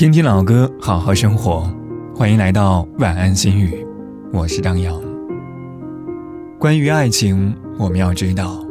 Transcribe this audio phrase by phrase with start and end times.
[0.00, 1.70] 听听老歌，好好生活。
[2.16, 3.86] 欢迎来到晚安心语，
[4.32, 4.98] 我是张扬。
[6.58, 8.64] 关于爱情，我们要知道，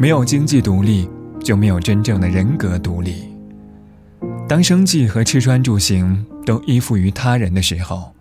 [0.00, 1.08] 没有经济独立，
[1.44, 3.32] 就没有真正的人格独立。
[4.48, 8.12] 当生计和吃穿住行都依附于他人的时候，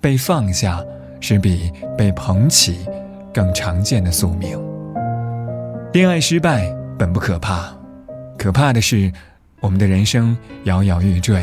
[0.00, 0.80] 被放下
[1.20, 2.76] 是比被捧起
[3.34, 4.56] 更常见的宿命。
[5.92, 7.68] 恋爱失败本不可怕，
[8.38, 9.10] 可怕的是
[9.58, 11.42] 我们的人生摇摇欲坠。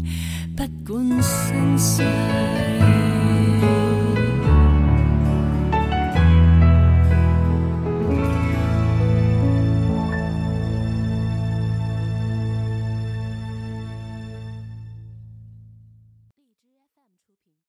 [0.55, 0.63] 不
[0.93, 2.46] 管身世。